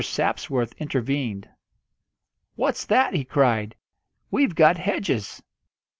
[0.03, 1.47] Sapsworth intervened.
[2.55, 3.75] "What's that?" he cried.
[4.31, 5.43] "We've got Hedges!"